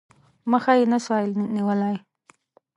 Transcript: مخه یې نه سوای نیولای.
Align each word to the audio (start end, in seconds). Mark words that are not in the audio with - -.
مخه 0.51 0.73
یې 0.79 0.85
نه 0.91 0.97
سوای 1.05 1.25
نیولای. 1.55 1.97